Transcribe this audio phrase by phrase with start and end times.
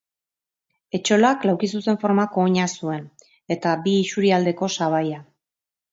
[0.99, 3.07] Etxolak laukizuzen formako oina zuen
[3.57, 5.25] eta bi isurialdeko sabaia.